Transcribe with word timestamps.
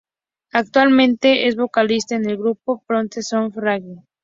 Actualmente 0.51 1.45
es 1.47 1.55
vocalista 1.55 2.15
en 2.15 2.27
el 2.27 2.35
grupo 2.35 2.83
Prophets 2.87 3.33
of 3.33 3.55
Rage. 3.55 4.01